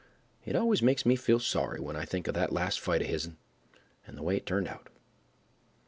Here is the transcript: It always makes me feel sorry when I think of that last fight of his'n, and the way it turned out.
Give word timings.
It 0.45 0.55
always 0.55 0.81
makes 0.81 1.05
me 1.05 1.15
feel 1.15 1.37
sorry 1.39 1.79
when 1.79 1.95
I 1.95 2.05
think 2.05 2.27
of 2.27 2.33
that 2.33 2.51
last 2.51 2.79
fight 2.79 3.03
of 3.03 3.07
his'n, 3.07 3.37
and 4.07 4.17
the 4.17 4.23
way 4.23 4.35
it 4.35 4.47
turned 4.47 4.67
out. 4.67 4.89